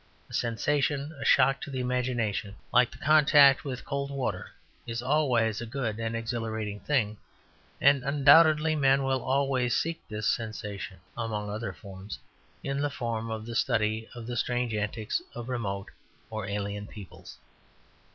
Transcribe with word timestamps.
A 0.31 0.33
sensation, 0.33 1.13
a 1.21 1.23
shock 1.23 1.61
to 1.61 1.69
the 1.69 1.79
imagination, 1.79 2.55
like 2.73 2.89
the 2.89 2.97
contact 2.97 3.63
with 3.63 3.85
cold 3.85 4.09
water, 4.09 4.51
is 4.87 5.03
always 5.03 5.61
a 5.61 5.65
good 5.67 5.99
and 5.99 6.15
exhilarating 6.15 6.79
thing; 6.79 7.17
and, 7.79 8.03
undoubtedly, 8.03 8.75
men 8.75 9.03
will 9.03 9.21
always 9.21 9.75
seek 9.77 10.01
this 10.07 10.25
sensation 10.27 10.97
(among 11.15 11.51
other 11.51 11.71
forms) 11.71 12.17
in 12.63 12.81
the 12.81 12.89
form 12.89 13.29
of 13.29 13.45
the 13.45 13.53
study 13.53 14.09
of 14.15 14.25
the 14.25 14.35
strange 14.35 14.73
antics 14.73 15.21
of 15.35 15.49
remote 15.49 15.91
or 16.31 16.47
alien 16.47 16.87
peoples. 16.87 17.37